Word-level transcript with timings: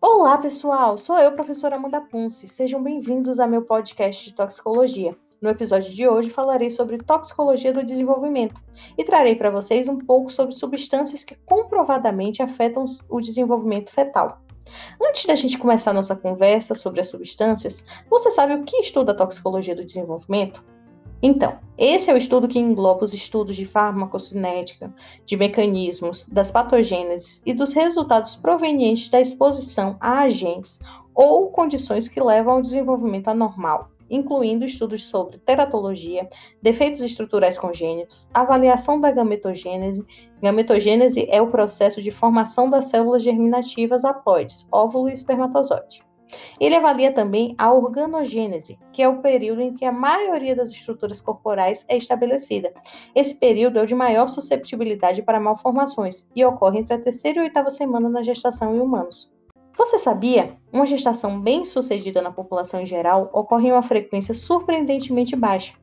Olá, 0.00 0.38
pessoal! 0.38 0.96
Sou 0.96 1.18
eu, 1.18 1.32
professora 1.32 1.74
Amanda 1.74 2.00
Punce. 2.00 2.46
Sejam 2.48 2.80
bem-vindos 2.80 3.40
ao 3.40 3.48
meu 3.48 3.62
podcast 3.62 4.24
de 4.24 4.36
toxicologia. 4.36 5.16
No 5.42 5.50
episódio 5.50 5.92
de 5.92 6.06
hoje 6.06 6.30
falarei 6.30 6.70
sobre 6.70 6.98
toxicologia 6.98 7.72
do 7.72 7.82
desenvolvimento 7.82 8.62
e 8.96 9.02
trarei 9.02 9.34
para 9.34 9.50
vocês 9.50 9.88
um 9.88 9.98
pouco 9.98 10.30
sobre 10.30 10.54
substâncias 10.54 11.24
que 11.24 11.34
comprovadamente 11.34 12.44
afetam 12.44 12.84
o 13.08 13.20
desenvolvimento 13.20 13.90
fetal. 13.90 14.42
Antes 15.02 15.26
da 15.26 15.34
gente 15.34 15.58
começar 15.58 15.92
nossa 15.92 16.14
conversa 16.14 16.76
sobre 16.76 17.00
as 17.00 17.08
substâncias, 17.08 17.84
você 18.08 18.30
sabe 18.30 18.54
o 18.54 18.62
que 18.62 18.76
estuda 18.76 19.10
a 19.10 19.16
toxicologia 19.16 19.74
do 19.74 19.84
desenvolvimento? 19.84 20.75
Então, 21.22 21.58
esse 21.78 22.10
é 22.10 22.14
o 22.14 22.16
estudo 22.16 22.48
que 22.48 22.58
engloba 22.58 23.04
os 23.04 23.12
estudos 23.12 23.56
de 23.56 23.64
farmacocinética, 23.64 24.94
de 25.24 25.36
mecanismos, 25.36 26.26
das 26.26 26.50
patogêneses 26.50 27.42
e 27.44 27.52
dos 27.52 27.72
resultados 27.72 28.34
provenientes 28.36 29.08
da 29.08 29.20
exposição 29.20 29.96
a 30.00 30.20
agentes 30.20 30.78
ou 31.14 31.50
condições 31.50 32.08
que 32.08 32.22
levam 32.22 32.54
ao 32.54 32.62
desenvolvimento 32.62 33.28
anormal, 33.28 33.90
incluindo 34.10 34.64
estudos 34.64 35.04
sobre 35.04 35.38
teratologia, 35.38 36.28
defeitos 36.62 37.00
estruturais 37.00 37.58
congênitos, 37.58 38.28
avaliação 38.32 39.00
da 39.00 39.10
gametogênese. 39.10 40.04
Gametogênese 40.42 41.26
é 41.30 41.40
o 41.40 41.50
processo 41.50 42.02
de 42.02 42.10
formação 42.10 42.70
das 42.70 42.86
células 42.86 43.22
germinativas 43.22 44.04
haploides, 44.04 44.68
óvulo 44.70 45.08
e 45.08 45.12
espermatozoide. 45.12 46.06
Ele 46.60 46.74
avalia 46.74 47.12
também 47.12 47.54
a 47.58 47.72
organogênese, 47.72 48.78
que 48.92 49.02
é 49.02 49.08
o 49.08 49.20
período 49.20 49.60
em 49.60 49.74
que 49.74 49.84
a 49.84 49.92
maioria 49.92 50.56
das 50.56 50.70
estruturas 50.70 51.20
corporais 51.20 51.84
é 51.88 51.96
estabelecida. 51.96 52.72
Esse 53.14 53.34
período 53.34 53.78
é 53.78 53.82
o 53.82 53.86
de 53.86 53.94
maior 53.94 54.28
susceptibilidade 54.28 55.22
para 55.22 55.40
malformações 55.40 56.30
e 56.34 56.44
ocorre 56.44 56.80
entre 56.80 56.94
a 56.94 57.00
terceira 57.00 57.38
e 57.38 57.40
a 57.40 57.44
oitava 57.44 57.70
semana 57.70 58.08
na 58.08 58.22
gestação 58.22 58.74
em 58.74 58.80
humanos. 58.80 59.30
Você 59.76 59.98
sabia? 59.98 60.56
Uma 60.72 60.86
gestação 60.86 61.38
bem-sucedida 61.38 62.22
na 62.22 62.32
população 62.32 62.80
em 62.80 62.86
geral 62.86 63.30
ocorre 63.32 63.68
em 63.68 63.72
uma 63.72 63.82
frequência 63.82 64.32
surpreendentemente 64.32 65.36
baixa. 65.36 65.74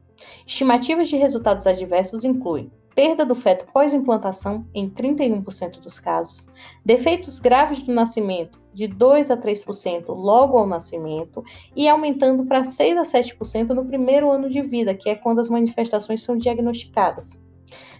Estimativas 0.47 1.07
de 1.07 1.15
resultados 1.15 1.67
adversos 1.67 2.23
incluem 2.23 2.71
perda 2.95 3.25
do 3.25 3.35
feto 3.35 3.65
pós-implantação 3.73 4.65
em 4.73 4.89
31% 4.89 5.79
dos 5.79 5.99
casos, 5.99 6.51
defeitos 6.85 7.39
graves 7.39 7.81
do 7.81 7.93
nascimento 7.93 8.61
de 8.73 8.87
2 8.87 9.29
a 9.29 9.37
3% 9.37 10.05
logo 10.09 10.57
ao 10.57 10.67
nascimento 10.67 11.43
e 11.75 11.87
aumentando 11.87 12.45
para 12.45 12.63
6 12.63 12.97
a 12.97 13.03
7% 13.03 13.69
no 13.69 13.85
primeiro 13.85 14.31
ano 14.31 14.49
de 14.49 14.61
vida, 14.61 14.95
que 14.95 15.09
é 15.09 15.15
quando 15.15 15.39
as 15.39 15.49
manifestações 15.49 16.23
são 16.23 16.37
diagnosticadas. 16.37 17.45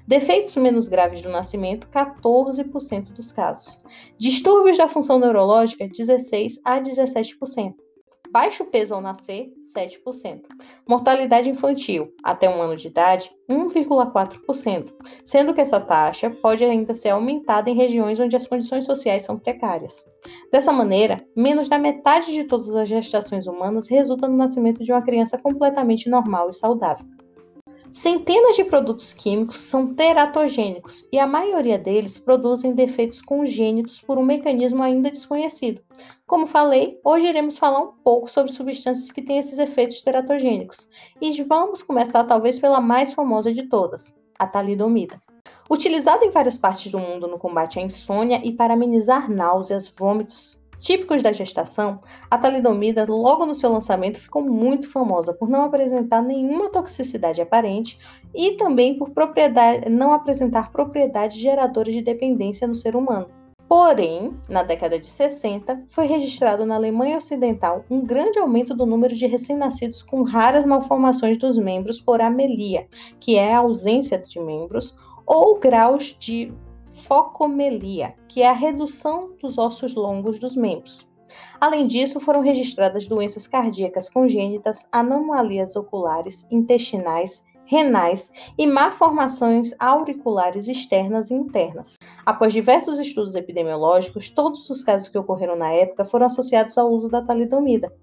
Defeitos 0.05 0.55
menos 0.57 0.89
graves 0.89 1.21
do 1.21 1.29
nascimento, 1.29 1.87
14% 1.87 3.13
dos 3.13 3.31
casos. 3.31 3.79
Distúrbios 4.17 4.77
da 4.77 4.89
função 4.89 5.17
neurológica, 5.17 5.87
16 5.87 6.59
a 6.65 6.81
17%. 6.81 7.82
Baixo 8.33 8.65
peso 8.65 8.95
ao 8.95 8.99
nascer, 8.99 9.53
7%. 9.59 10.41
Mortalidade 10.89 11.51
infantil, 11.51 12.11
até 12.23 12.49
um 12.49 12.63
ano 12.63 12.75
de 12.75 12.87
idade, 12.87 13.29
1,4%, 13.47 14.91
sendo 15.23 15.53
que 15.53 15.61
essa 15.61 15.79
taxa 15.79 16.31
pode 16.31 16.63
ainda 16.63 16.95
ser 16.95 17.09
aumentada 17.09 17.69
em 17.69 17.75
regiões 17.75 18.19
onde 18.19 18.35
as 18.35 18.47
condições 18.47 18.85
sociais 18.85 19.21
são 19.21 19.37
precárias. 19.37 20.03
Dessa 20.51 20.71
maneira, 20.71 21.23
menos 21.35 21.69
da 21.69 21.77
metade 21.77 22.33
de 22.33 22.45
todas 22.45 22.73
as 22.73 22.89
gestações 22.89 23.45
humanas 23.45 23.87
resulta 23.87 24.27
no 24.27 24.35
nascimento 24.35 24.83
de 24.83 24.91
uma 24.91 25.03
criança 25.03 25.37
completamente 25.37 26.09
normal 26.09 26.49
e 26.49 26.55
saudável. 26.55 27.05
Centenas 27.93 28.55
de 28.55 28.63
produtos 28.63 29.13
químicos 29.13 29.59
são 29.59 29.93
teratogênicos 29.93 31.07
e 31.11 31.19
a 31.19 31.27
maioria 31.27 31.77
deles 31.77 32.17
produzem 32.17 32.73
defeitos 32.73 33.21
congênitos 33.21 34.01
por 34.01 34.17
um 34.17 34.25
mecanismo 34.25 34.81
ainda 34.81 35.11
desconhecido. 35.11 35.79
Como 36.25 36.47
falei, 36.47 36.99
hoje 37.05 37.27
iremos 37.27 37.59
falar 37.59 37.83
um 37.83 37.91
pouco 38.03 38.27
sobre 38.27 38.51
substâncias 38.51 39.11
que 39.11 39.21
têm 39.21 39.37
esses 39.37 39.59
efeitos 39.59 40.01
teratogênicos 40.01 40.89
e 41.21 41.43
vamos 41.43 41.83
começar 41.83 42.23
talvez 42.23 42.57
pela 42.57 42.81
mais 42.81 43.13
famosa 43.13 43.53
de 43.53 43.69
todas, 43.69 44.19
a 44.39 44.47
talidomida. 44.47 45.21
Utilizada 45.69 46.25
em 46.25 46.31
várias 46.31 46.57
partes 46.57 46.91
do 46.91 46.97
mundo 46.97 47.27
no 47.27 47.37
combate 47.37 47.77
à 47.77 47.83
insônia 47.83 48.41
e 48.43 48.51
para 48.51 48.73
amenizar 48.73 49.29
náuseas, 49.29 49.87
vômitos, 49.87 50.62
Típicos 50.83 51.23
da 51.23 51.31
gestação, 51.31 52.01
a 52.29 52.37
talidomida, 52.37 53.05
logo 53.07 53.45
no 53.45 53.55
seu 53.55 53.71
lançamento, 53.71 54.19
ficou 54.19 54.43
muito 54.43 54.91
famosa 54.91 55.33
por 55.33 55.47
não 55.47 55.63
apresentar 55.63 56.21
nenhuma 56.21 56.67
toxicidade 56.67 57.41
aparente 57.41 57.97
e 58.35 58.57
também 58.57 58.97
por 58.97 59.09
não 59.89 60.11
apresentar 60.11 60.73
propriedades 60.73 61.37
geradoras 61.37 61.93
de 61.93 62.01
dependência 62.01 62.67
no 62.67 62.75
ser 62.75 62.97
humano. 62.97 63.27
Porém, 63.65 64.37
na 64.49 64.61
década 64.61 64.99
de 64.99 65.07
60, 65.07 65.85
foi 65.87 66.05
registrado 66.05 66.65
na 66.65 66.75
Alemanha 66.75 67.17
Ocidental 67.17 67.85
um 67.89 68.01
grande 68.01 68.37
aumento 68.37 68.75
do 68.75 68.85
número 68.85 69.15
de 69.15 69.25
recém-nascidos 69.25 70.01
com 70.01 70.21
raras 70.21 70.65
malformações 70.65 71.37
dos 71.37 71.57
membros 71.57 72.01
por 72.01 72.19
amelia, 72.19 72.89
que 73.21 73.37
é 73.37 73.53
a 73.53 73.59
ausência 73.59 74.17
de 74.17 74.37
membros, 74.37 74.93
ou 75.25 75.57
graus 75.57 76.13
de 76.19 76.53
focomelia, 77.03 78.15
que 78.27 78.41
é 78.41 78.49
a 78.49 78.53
redução 78.53 79.35
dos 79.41 79.57
ossos 79.57 79.95
longos 79.95 80.39
dos 80.39 80.55
membros. 80.55 81.07
Além 81.59 81.87
disso, 81.87 82.19
foram 82.19 82.41
registradas 82.41 83.07
doenças 83.07 83.47
cardíacas 83.47 84.09
congênitas, 84.09 84.87
anomalias 84.91 85.75
oculares, 85.75 86.47
intestinais, 86.51 87.45
renais 87.65 88.31
e 88.57 88.67
malformações 88.67 89.73
auriculares 89.79 90.67
externas 90.67 91.31
e 91.31 91.33
internas. 91.33 91.95
Após 92.25 92.53
diversos 92.53 92.99
estudos 92.99 93.35
epidemiológicos, 93.35 94.29
todos 94.29 94.69
os 94.69 94.83
casos 94.83 95.09
que 95.09 95.17
ocorreram 95.17 95.55
na 95.55 95.71
época 95.71 96.05
foram 96.05 96.27
associados 96.27 96.77
ao 96.77 96.91
uso 96.91 97.09
da 97.09 97.21
talidomida. 97.21 97.93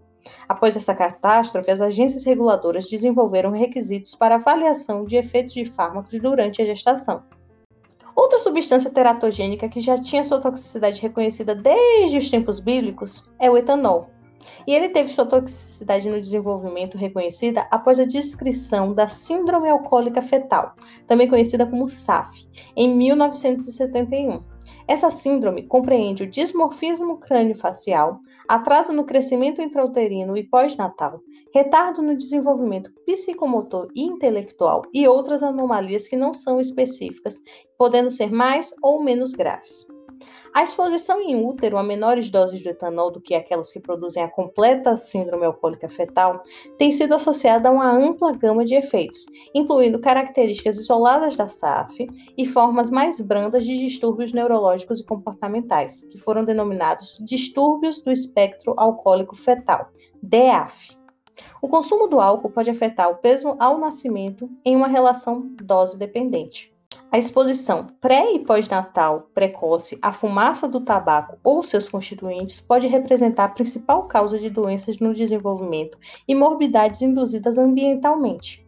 Após 0.48 0.76
essa 0.76 0.94
catástrofe, 0.94 1.70
as 1.70 1.80
agências 1.80 2.24
reguladoras 2.24 2.86
desenvolveram 2.86 3.52
requisitos 3.52 4.14
para 4.14 4.34
avaliação 4.34 5.04
de 5.04 5.16
efeitos 5.16 5.54
de 5.54 5.64
fármacos 5.64 6.18
durante 6.20 6.60
a 6.60 6.66
gestação. 6.66 7.22
Outra 8.14 8.38
substância 8.38 8.90
teratogênica 8.90 9.68
que 9.68 9.80
já 9.80 9.96
tinha 9.96 10.24
sua 10.24 10.40
toxicidade 10.40 11.00
reconhecida 11.00 11.54
desde 11.54 12.18
os 12.18 12.30
tempos 12.30 12.60
bíblicos 12.60 13.30
é 13.38 13.50
o 13.50 13.56
etanol. 13.56 14.10
E 14.66 14.74
ele 14.74 14.88
teve 14.88 15.10
sua 15.10 15.26
toxicidade 15.26 16.08
no 16.08 16.20
desenvolvimento 16.20 16.96
reconhecida 16.96 17.66
após 17.70 17.98
a 17.98 18.04
descrição 18.04 18.94
da 18.94 19.08
Síndrome 19.08 19.68
Alcoólica 19.68 20.22
Fetal, 20.22 20.74
também 21.06 21.28
conhecida 21.28 21.66
como 21.66 21.88
SAF, 21.88 22.48
em 22.76 22.94
1971. 22.96 24.42
Essa 24.88 25.10
síndrome 25.10 25.62
compreende 25.62 26.24
o 26.24 26.26
dismorfismo 26.26 27.18
crânio-facial, 27.18 28.20
atraso 28.50 28.92
no 28.92 29.04
crescimento 29.04 29.62
intrauterino 29.62 30.36
e 30.36 30.42
pós-natal, 30.42 31.20
retardo 31.54 32.02
no 32.02 32.16
desenvolvimento 32.16 32.90
psicomotor 33.06 33.86
e 33.94 34.02
intelectual 34.02 34.82
e 34.92 35.06
outras 35.06 35.40
anomalias 35.40 36.08
que 36.08 36.16
não 36.16 36.34
são 36.34 36.60
específicas, 36.60 37.36
podendo 37.78 38.10
ser 38.10 38.32
mais 38.32 38.74
ou 38.82 39.04
menos 39.04 39.34
graves. 39.34 39.86
A 40.52 40.64
exposição 40.64 41.20
em 41.20 41.36
útero 41.44 41.78
a 41.78 41.82
menores 41.82 42.28
doses 42.28 42.60
de 42.60 42.68
etanol 42.68 43.12
do 43.12 43.20
que 43.20 43.36
aquelas 43.36 43.70
que 43.70 43.78
produzem 43.78 44.20
a 44.20 44.28
completa 44.28 44.96
síndrome 44.96 45.46
alcoólica 45.46 45.88
fetal 45.88 46.42
tem 46.76 46.90
sido 46.90 47.14
associada 47.14 47.68
a 47.68 47.72
uma 47.72 47.88
ampla 47.88 48.32
gama 48.32 48.64
de 48.64 48.74
efeitos, 48.74 49.26
incluindo 49.54 50.00
características 50.00 50.76
isoladas 50.76 51.36
da 51.36 51.48
SAF 51.48 52.04
e 52.36 52.44
formas 52.44 52.90
mais 52.90 53.20
brandas 53.20 53.64
de 53.64 53.78
distúrbios 53.78 54.32
neurológicos 54.32 54.98
e 54.98 55.04
comportamentais, 55.04 56.02
que 56.02 56.18
foram 56.18 56.44
denominados 56.44 57.16
distúrbios 57.24 58.02
do 58.02 58.10
espectro 58.10 58.74
alcoólico 58.76 59.36
fetal, 59.36 59.88
DEAF. 60.20 60.98
O 61.62 61.68
consumo 61.68 62.08
do 62.08 62.20
álcool 62.20 62.50
pode 62.50 62.70
afetar 62.70 63.08
o 63.08 63.18
peso 63.18 63.56
ao 63.60 63.78
nascimento 63.78 64.50
em 64.64 64.74
uma 64.74 64.88
relação 64.88 65.54
dose-dependente. 65.62 66.74
A 67.12 67.18
exposição 67.18 67.88
pré 68.00 68.34
e 68.34 68.38
pós-natal 68.38 69.28
precoce 69.34 69.98
à 70.00 70.12
fumaça 70.12 70.68
do 70.68 70.80
tabaco 70.80 71.36
ou 71.42 71.60
seus 71.60 71.88
constituintes 71.88 72.60
pode 72.60 72.86
representar 72.86 73.46
a 73.46 73.48
principal 73.48 74.04
causa 74.04 74.38
de 74.38 74.48
doenças 74.48 75.00
no 75.00 75.12
desenvolvimento 75.12 75.98
e 76.28 76.36
morbidades 76.36 77.02
induzidas 77.02 77.58
ambientalmente. 77.58 78.64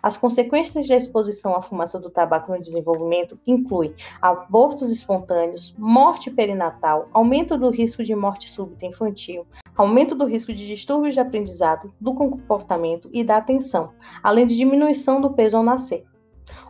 As 0.00 0.16
consequências 0.16 0.86
da 0.86 0.94
exposição 0.94 1.56
à 1.56 1.62
fumaça 1.62 1.98
do 1.98 2.08
tabaco 2.08 2.52
no 2.52 2.62
desenvolvimento 2.62 3.36
incluem 3.44 3.92
abortos 4.22 4.88
espontâneos, 4.88 5.74
morte 5.76 6.30
perinatal, 6.30 7.08
aumento 7.12 7.58
do 7.58 7.70
risco 7.70 8.04
de 8.04 8.14
morte 8.14 8.48
súbita 8.48 8.86
infantil, 8.86 9.44
aumento 9.76 10.14
do 10.14 10.26
risco 10.26 10.54
de 10.54 10.64
distúrbios 10.64 11.14
de 11.14 11.20
aprendizado, 11.20 11.92
do 12.00 12.14
comportamento 12.14 13.10
e 13.12 13.24
da 13.24 13.36
atenção, 13.36 13.92
além 14.22 14.46
de 14.46 14.56
diminuição 14.56 15.20
do 15.20 15.30
peso 15.30 15.56
ao 15.56 15.64
nascer. 15.64 16.09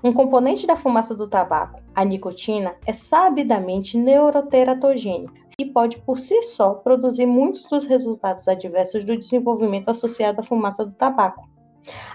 Um 0.03 0.13
componente 0.13 0.67
da 0.67 0.77
fumaça 0.77 1.15
do 1.15 1.29
tabaco, 1.29 1.83
a 1.95 2.05
nicotina, 2.05 2.77
é 2.87 2.93
sabidamente 2.93 3.99
neuroteratogênica 3.99 5.41
e 5.59 5.65
pode 5.65 5.99
por 5.99 6.19
si 6.19 6.43
só 6.43 6.75
produzir 6.75 7.27
muitos 7.27 7.65
dos 7.65 7.85
resultados 7.85 8.49
adversos 8.49 9.05
do 9.05 9.17
desenvolvimento 9.17 9.91
associado 9.91 10.41
à 10.41 10.45
fumaça 10.45 10.85
do 10.85 10.95
tabaco. 10.95 11.49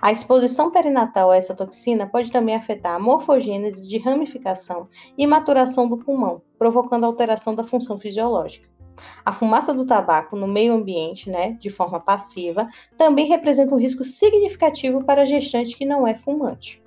A 0.02 0.12
exposição 0.12 0.72
perinatal 0.72 1.32
a 1.32 1.38
essa 1.38 1.56
toxina 1.56 2.08
pode 2.08 2.32
também 2.32 2.56
afetar 2.56 2.96
a 2.96 3.00
morfogênese 3.00 3.88
de 3.88 3.98
ramificação 3.98 4.88
e 5.18 5.26
maturação 5.26 5.88
do 5.88 5.98
pulmão, 5.98 6.42
provocando 6.58 7.04
alteração 7.04 7.56
da 7.56 7.64
função 7.64 7.98
fisiológica. 7.98 8.70
A 9.26 9.34
fumaça 9.34 9.74
do 9.74 9.86
tabaco 9.86 10.36
no 10.36 10.48
meio 10.48 10.74
ambiente, 10.74 11.30
né, 11.30 11.52
de 11.54 11.70
forma 11.70 12.00
passiva, 12.00 12.68
também 12.98 13.28
representa 13.28 13.76
um 13.76 13.80
risco 13.80 14.04
significativo 14.04 15.04
para 15.04 15.24
a 15.24 15.26
gestante 15.26 15.76
que 15.76 15.86
não 15.86 16.08
é 16.08 16.16
fumante. 16.16 16.85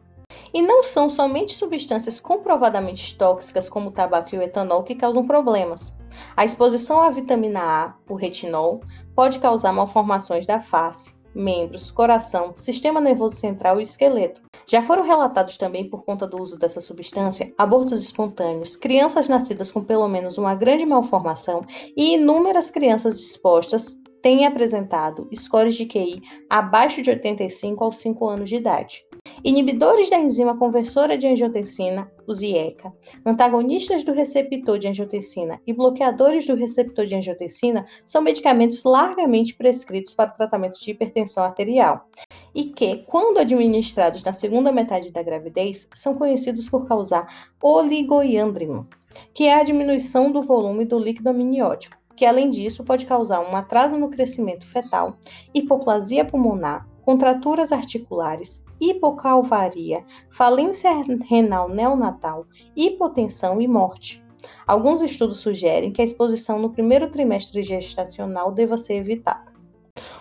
E 0.52 0.62
não 0.62 0.82
são 0.82 1.10
somente 1.10 1.54
substâncias 1.54 2.18
comprovadamente 2.20 3.16
tóxicas, 3.16 3.68
como 3.68 3.88
o 3.88 3.92
tabaco 3.92 4.34
e 4.34 4.38
o 4.38 4.42
etanol, 4.42 4.82
que 4.82 4.94
causam 4.94 5.26
problemas. 5.26 5.92
A 6.36 6.44
exposição 6.44 7.00
à 7.00 7.10
vitamina 7.10 7.60
A, 7.60 7.94
o 8.08 8.14
retinol, 8.14 8.80
pode 9.14 9.38
causar 9.38 9.72
malformações 9.72 10.46
da 10.46 10.60
face, 10.60 11.18
membros, 11.34 11.90
coração, 11.90 12.52
sistema 12.56 13.00
nervoso 13.00 13.36
central 13.36 13.78
e 13.78 13.82
esqueleto. 13.82 14.42
Já 14.66 14.82
foram 14.82 15.04
relatados 15.04 15.56
também, 15.56 15.88
por 15.88 16.04
conta 16.04 16.26
do 16.26 16.42
uso 16.42 16.58
dessa 16.58 16.80
substância, 16.80 17.52
abortos 17.56 18.02
espontâneos, 18.02 18.76
crianças 18.76 19.28
nascidas 19.28 19.70
com 19.70 19.82
pelo 19.82 20.08
menos 20.08 20.36
uma 20.36 20.54
grande 20.54 20.84
malformação 20.84 21.64
e 21.96 22.14
inúmeras 22.14 22.70
crianças 22.70 23.18
expostas 23.18 23.96
têm 24.20 24.46
apresentado 24.46 25.28
scores 25.34 25.76
de 25.76 25.86
QI 25.86 26.20
abaixo 26.50 27.00
de 27.00 27.10
85 27.10 27.84
aos 27.84 27.98
5 27.98 28.28
anos 28.28 28.48
de 28.50 28.56
idade. 28.56 29.07
Inibidores 29.44 30.10
da 30.10 30.18
enzima 30.18 30.56
conversora 30.56 31.16
de 31.16 31.26
angiotensina, 31.26 32.10
o 32.26 32.34
ZIECA, 32.34 32.92
antagonistas 33.24 34.02
do 34.02 34.12
receptor 34.12 34.78
de 34.78 34.88
angiotensina 34.88 35.60
e 35.64 35.72
bloqueadores 35.72 36.44
do 36.44 36.56
receptor 36.56 37.06
de 37.06 37.14
angiotensina 37.14 37.86
são 38.04 38.20
medicamentos 38.20 38.82
largamente 38.82 39.54
prescritos 39.54 40.12
para 40.12 40.30
o 40.30 40.34
tratamento 40.36 40.80
de 40.80 40.90
hipertensão 40.90 41.44
arterial 41.44 42.08
e 42.52 42.64
que, 42.64 43.04
quando 43.06 43.38
administrados 43.38 44.24
na 44.24 44.32
segunda 44.32 44.72
metade 44.72 45.12
da 45.12 45.22
gravidez, 45.22 45.88
são 45.94 46.16
conhecidos 46.16 46.68
por 46.68 46.88
causar 46.88 47.48
oligoiandrimo, 47.62 48.88
que 49.32 49.44
é 49.44 49.54
a 49.54 49.62
diminuição 49.62 50.32
do 50.32 50.42
volume 50.42 50.84
do 50.84 50.98
líquido 50.98 51.30
amniótico 51.30 51.96
que 52.16 52.26
além 52.26 52.50
disso 52.50 52.82
pode 52.82 53.06
causar 53.06 53.38
um 53.48 53.54
atraso 53.54 53.96
no 53.96 54.10
crescimento 54.10 54.66
fetal, 54.66 55.16
hipoplasia 55.54 56.24
pulmonar, 56.24 56.84
contraturas 57.04 57.70
articulares, 57.70 58.66
hipocalvaria, 58.80 60.04
falência 60.30 60.90
renal 61.28 61.68
neonatal, 61.68 62.46
hipotensão 62.76 63.60
e 63.60 63.68
morte. 63.68 64.22
Alguns 64.66 65.02
estudos 65.02 65.40
sugerem 65.40 65.92
que 65.92 66.00
a 66.00 66.04
exposição 66.04 66.58
no 66.58 66.70
primeiro 66.70 67.10
trimestre 67.10 67.62
gestacional 67.62 68.52
deva 68.52 68.76
ser 68.78 68.94
evitada. 68.94 69.52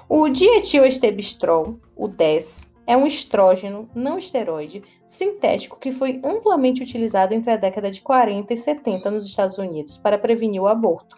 O 0.09 0.29
dietilestebistrol, 0.29 1.77
o 1.95 2.07
DES, 2.07 2.77
é 2.87 2.95
um 2.95 3.05
estrógeno 3.05 3.89
não 3.93 4.17
esteroide 4.17 4.81
sintético 5.05 5.77
que 5.77 5.91
foi 5.91 6.21
amplamente 6.23 6.81
utilizado 6.81 7.33
entre 7.33 7.51
a 7.51 7.57
década 7.57 7.91
de 7.91 8.01
40 8.01 8.53
e 8.53 8.57
70 8.57 9.11
nos 9.11 9.25
Estados 9.25 9.57
Unidos 9.57 9.97
para 9.97 10.17
prevenir 10.17 10.61
o 10.61 10.67
aborto. 10.67 11.17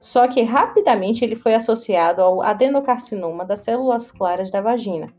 Só 0.00 0.26
que 0.26 0.42
rapidamente 0.42 1.22
ele 1.22 1.36
foi 1.36 1.54
associado 1.54 2.22
ao 2.22 2.42
adenocarcinoma 2.42 3.44
das 3.44 3.60
células 3.60 4.10
claras 4.10 4.50
da 4.50 4.60
vagina. 4.60 5.12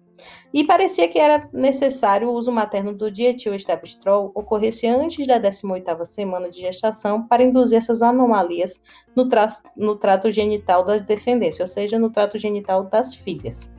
E 0.53 0.63
parecia 0.63 1.07
que 1.07 1.17
era 1.17 1.49
necessário 1.51 2.29
o 2.29 2.33
uso 2.33 2.51
materno 2.51 2.93
do 2.93 3.09
dietilestabistrol 3.09 4.31
ocorresse 4.35 4.87
antes 4.87 5.25
da 5.25 5.39
18ª 5.39 6.05
semana 6.05 6.49
de 6.49 6.61
gestação 6.61 7.27
para 7.27 7.43
induzir 7.43 7.77
essas 7.77 8.01
anomalias 8.01 8.81
no, 9.15 9.27
tra 9.27 9.47
no 9.75 9.95
trato 9.95 10.31
genital 10.31 10.83
da 10.83 10.97
descendência, 10.97 11.63
ou 11.63 11.67
seja, 11.67 11.97
no 11.97 12.11
trato 12.11 12.37
genital 12.37 12.83
das 12.83 13.15
filhas. 13.15 13.73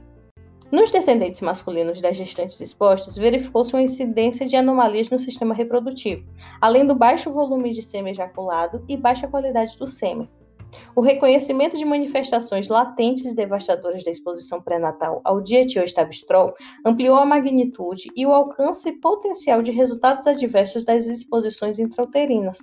Nos 0.72 0.90
descendentes 0.90 1.40
masculinos 1.40 2.00
das 2.00 2.16
gestantes 2.16 2.60
expostas, 2.60 3.16
verificou-se 3.16 3.72
uma 3.72 3.82
incidência 3.82 4.44
de 4.44 4.56
anomalias 4.56 5.08
no 5.08 5.20
sistema 5.20 5.54
reprodutivo, 5.54 6.28
além 6.60 6.84
do 6.84 6.96
baixo 6.96 7.32
volume 7.32 7.70
de 7.70 7.80
sêmen 7.80 8.12
ejaculado 8.12 8.84
e 8.88 8.96
baixa 8.96 9.28
qualidade 9.28 9.78
do 9.78 9.86
sêmen, 9.86 10.28
o 10.94 11.00
reconhecimento 11.00 11.76
de 11.76 11.84
manifestações 11.84 12.68
latentes 12.68 13.26
e 13.26 13.34
devastadoras 13.34 14.04
da 14.04 14.10
exposição 14.10 14.62
pré-natal 14.62 15.20
ao 15.24 15.40
dietiloestabistrol 15.40 16.54
ampliou 16.84 17.16
a 17.16 17.26
magnitude 17.26 18.10
e 18.16 18.26
o 18.26 18.32
alcance 18.32 18.92
potencial 19.00 19.62
de 19.62 19.70
resultados 19.70 20.26
adversos 20.26 20.84
das 20.84 21.06
exposições 21.06 21.78
intrauterinas. 21.78 22.58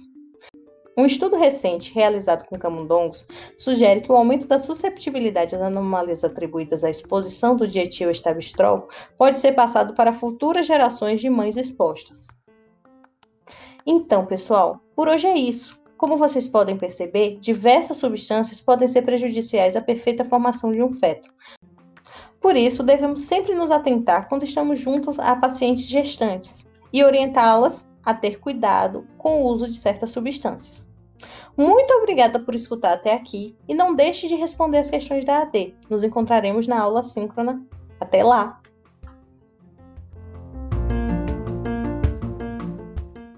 Um 0.97 1.05
estudo 1.05 1.37
recente 1.37 1.93
realizado 1.93 2.45
com 2.45 2.59
camundongos 2.59 3.25
sugere 3.57 4.01
que 4.01 4.11
o 4.11 4.15
aumento 4.15 4.45
da 4.45 4.59
susceptibilidade 4.59 5.55
às 5.55 5.61
anomalias 5.61 6.23
atribuídas 6.23 6.83
à 6.83 6.89
exposição 6.89 7.55
do 7.55 7.65
dietiloestabistrol 7.65 8.89
pode 9.17 9.39
ser 9.39 9.53
passado 9.53 9.93
para 9.93 10.11
futuras 10.11 10.67
gerações 10.67 11.21
de 11.21 11.29
mães 11.29 11.55
expostas. 11.55 12.27
Então, 13.85 14.25
pessoal, 14.25 14.79
por 14.95 15.07
hoje 15.07 15.27
é 15.27 15.35
isso. 15.35 15.80
Como 16.01 16.17
vocês 16.17 16.47
podem 16.47 16.75
perceber, 16.75 17.37
diversas 17.39 17.97
substâncias 17.97 18.59
podem 18.59 18.87
ser 18.87 19.03
prejudiciais 19.03 19.75
à 19.75 19.81
perfeita 19.81 20.25
formação 20.25 20.73
de 20.73 20.81
um 20.81 20.91
feto. 20.91 21.29
Por 22.39 22.55
isso, 22.55 22.81
devemos 22.81 23.19
sempre 23.19 23.53
nos 23.53 23.69
atentar 23.69 24.27
quando 24.27 24.41
estamos 24.41 24.79
juntos 24.79 25.19
a 25.19 25.35
pacientes 25.35 25.85
gestantes 25.85 26.67
e 26.91 27.03
orientá-las 27.03 27.93
a 28.03 28.15
ter 28.15 28.39
cuidado 28.39 29.07
com 29.15 29.43
o 29.43 29.45
uso 29.45 29.67
de 29.67 29.75
certas 29.75 30.09
substâncias. 30.09 30.89
Muito 31.55 31.93
obrigada 31.93 32.39
por 32.39 32.55
escutar 32.55 32.93
até 32.93 33.13
aqui 33.13 33.55
e 33.69 33.75
não 33.75 33.95
deixe 33.95 34.27
de 34.27 34.33
responder 34.33 34.79
as 34.79 34.89
questões 34.89 35.23
da 35.23 35.43
AD. 35.43 35.75
Nos 35.87 36.01
encontraremos 36.01 36.65
na 36.65 36.81
aula 36.81 37.03
síncrona. 37.03 37.63
Até 37.99 38.23
lá! 38.23 38.59